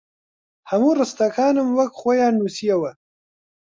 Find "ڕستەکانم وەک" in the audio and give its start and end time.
0.99-1.91